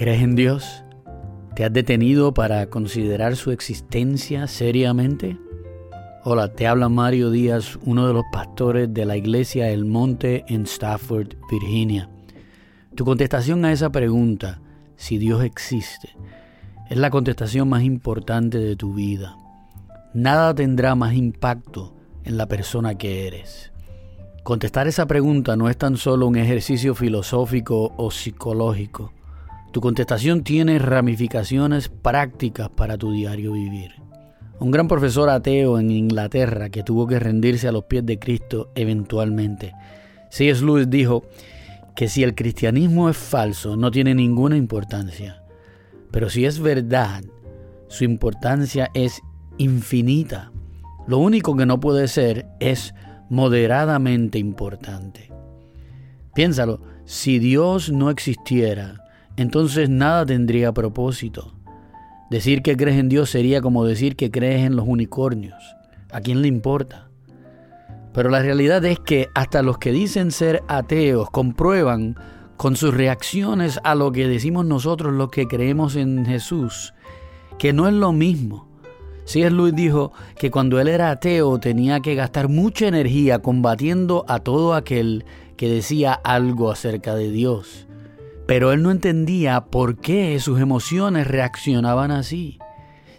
[0.00, 0.82] ¿Crees en Dios?
[1.54, 5.36] ¿Te has detenido para considerar su existencia seriamente?
[6.24, 10.62] Hola, te habla Mario Díaz, uno de los pastores de la iglesia El Monte en
[10.62, 12.08] Stafford, Virginia.
[12.94, 14.62] Tu contestación a esa pregunta,
[14.96, 16.16] si Dios existe,
[16.88, 19.36] es la contestación más importante de tu vida.
[20.14, 21.94] Nada tendrá más impacto
[22.24, 23.70] en la persona que eres.
[24.44, 29.12] Contestar esa pregunta no es tan solo un ejercicio filosófico o psicológico
[29.72, 33.92] tu contestación tiene ramificaciones prácticas para tu diario vivir.
[34.58, 38.70] Un gran profesor ateo en Inglaterra que tuvo que rendirse a los pies de Cristo
[38.74, 39.72] eventualmente.
[40.30, 40.64] C.S.
[40.64, 41.24] Lewis dijo
[41.94, 45.42] que si el cristianismo es falso no tiene ninguna importancia,
[46.10, 47.22] pero si es verdad,
[47.88, 49.20] su importancia es
[49.58, 50.52] infinita.
[51.06, 52.94] Lo único que no puede ser es
[53.28, 55.32] moderadamente importante.
[56.34, 59.04] Piénsalo, si Dios no existiera,
[59.40, 61.54] entonces nada tendría propósito.
[62.30, 65.56] Decir que crees en Dios sería como decir que crees en los unicornios.
[66.12, 67.08] ¿A quién le importa?
[68.12, 72.16] Pero la realidad es que hasta los que dicen ser ateos comprueban
[72.56, 76.92] con sus reacciones a lo que decimos nosotros los que creemos en Jesús,
[77.58, 78.68] que no es lo mismo.
[79.24, 84.24] Si es Luis dijo que cuando él era ateo tenía que gastar mucha energía combatiendo
[84.28, 85.24] a todo aquel
[85.56, 87.86] que decía algo acerca de Dios.
[88.50, 92.58] Pero él no entendía por qué sus emociones reaccionaban así.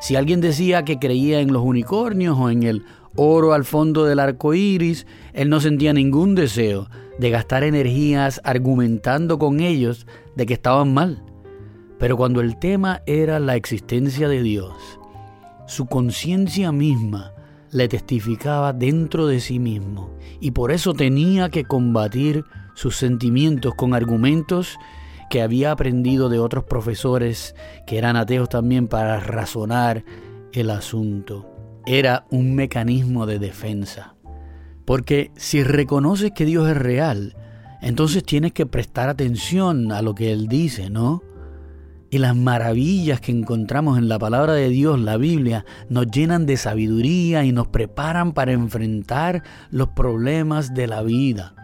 [0.00, 4.18] Si alguien decía que creía en los unicornios o en el oro al fondo del
[4.18, 6.88] arco iris, él no sentía ningún deseo
[7.20, 11.22] de gastar energías argumentando con ellos de que estaban mal.
[12.00, 14.74] Pero cuando el tema era la existencia de Dios,
[15.68, 17.34] su conciencia misma
[17.70, 22.42] le testificaba dentro de sí mismo y por eso tenía que combatir
[22.74, 24.76] sus sentimientos con argumentos
[25.30, 27.54] que había aprendido de otros profesores
[27.86, 30.04] que eran ateos también para razonar
[30.52, 31.48] el asunto.
[31.86, 34.16] Era un mecanismo de defensa.
[34.84, 37.36] Porque si reconoces que Dios es real,
[37.80, 41.22] entonces tienes que prestar atención a lo que Él dice, ¿no?
[42.10, 46.56] Y las maravillas que encontramos en la palabra de Dios, la Biblia, nos llenan de
[46.56, 51.54] sabiduría y nos preparan para enfrentar los problemas de la vida.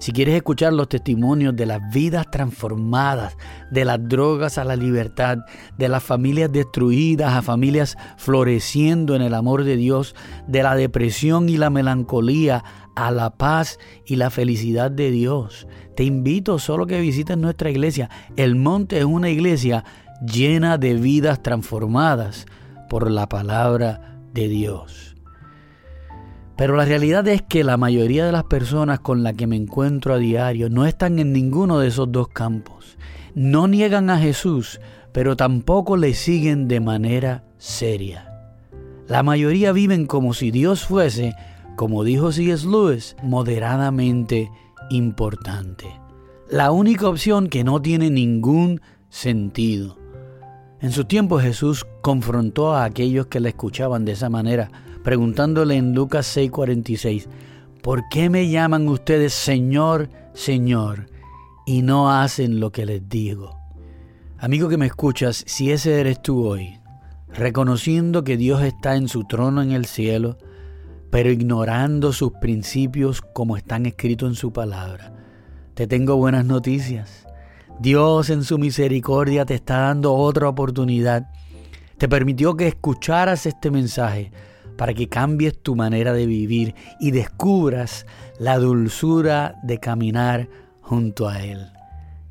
[0.00, 3.36] Si quieres escuchar los testimonios de las vidas transformadas,
[3.70, 5.40] de las drogas a la libertad,
[5.76, 10.14] de las familias destruidas a familias floreciendo en el amor de Dios,
[10.48, 12.64] de la depresión y la melancolía
[12.96, 15.66] a la paz y la felicidad de Dios,
[15.96, 18.08] te invito solo que visites nuestra iglesia.
[18.36, 19.84] El Monte es una iglesia
[20.24, 22.46] llena de vidas transformadas
[22.88, 25.09] por la palabra de Dios.
[26.60, 30.12] Pero la realidad es que la mayoría de las personas con las que me encuentro
[30.12, 32.98] a diario no están en ninguno de esos dos campos.
[33.34, 34.78] No niegan a Jesús,
[35.10, 38.30] pero tampoco le siguen de manera seria.
[39.08, 41.32] La mayoría viven como si Dios fuese,
[41.76, 42.66] como dijo C.S.
[42.66, 44.50] Lewis, moderadamente
[44.90, 45.86] importante.
[46.50, 49.96] La única opción que no tiene ningún sentido.
[50.82, 54.70] En su tiempo Jesús confrontó a aquellos que le escuchaban de esa manera
[55.02, 57.28] preguntándole en Lucas 6:46,
[57.82, 61.06] ¿por qué me llaman ustedes Señor, Señor,
[61.66, 63.58] y no hacen lo que les digo?
[64.38, 66.78] Amigo que me escuchas, si ese eres tú hoy,
[67.28, 70.38] reconociendo que Dios está en su trono en el cielo,
[71.10, 75.12] pero ignorando sus principios como están escritos en su palabra,
[75.74, 77.26] te tengo buenas noticias.
[77.80, 81.30] Dios en su misericordia te está dando otra oportunidad.
[81.96, 84.30] Te permitió que escucharas este mensaje
[84.80, 88.06] para que cambies tu manera de vivir y descubras
[88.38, 90.48] la dulzura de caminar
[90.80, 91.66] junto a Él.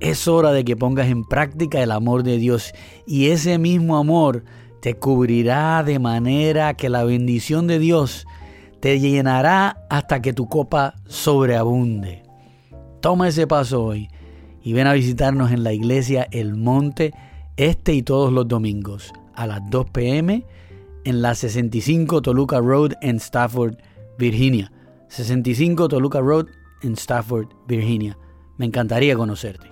[0.00, 2.72] Es hora de que pongas en práctica el amor de Dios
[3.06, 4.42] y ese mismo amor
[4.80, 8.26] te cubrirá de manera que la bendición de Dios
[8.80, 12.24] te llenará hasta que tu copa sobreabunde.
[13.00, 14.08] Toma ese paso hoy
[14.64, 17.14] y ven a visitarnos en la iglesia El Monte
[17.56, 20.44] este y todos los domingos a las 2 pm
[21.04, 23.76] en la 65 Toluca Road en Stafford,
[24.18, 24.72] Virginia.
[25.08, 26.46] 65 Toluca Road
[26.82, 28.18] en Stafford, Virginia.
[28.58, 29.71] Me encantaría conocerte.